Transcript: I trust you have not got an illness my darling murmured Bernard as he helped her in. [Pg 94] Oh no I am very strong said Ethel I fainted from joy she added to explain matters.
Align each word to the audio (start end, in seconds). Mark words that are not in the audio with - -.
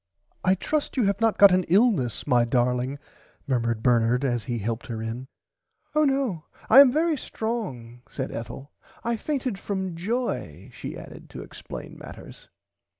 I 0.43 0.55
trust 0.55 0.97
you 0.97 1.03
have 1.03 1.21
not 1.21 1.37
got 1.37 1.51
an 1.51 1.63
illness 1.65 2.25
my 2.25 2.43
darling 2.43 2.97
murmured 3.45 3.83
Bernard 3.83 4.25
as 4.25 4.45
he 4.45 4.57
helped 4.57 4.87
her 4.87 4.99
in. 4.99 5.27
[Pg 5.93 5.95
94] 5.95 6.01
Oh 6.01 6.05
no 6.05 6.45
I 6.71 6.79
am 6.79 6.91
very 6.91 7.15
strong 7.15 8.01
said 8.09 8.31
Ethel 8.31 8.71
I 9.03 9.15
fainted 9.15 9.59
from 9.59 9.95
joy 9.95 10.71
she 10.73 10.97
added 10.97 11.29
to 11.29 11.43
explain 11.43 11.99
matters. 11.99 12.49